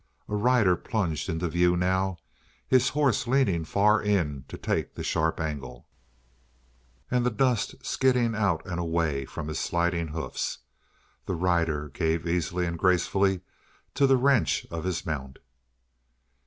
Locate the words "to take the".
4.47-5.03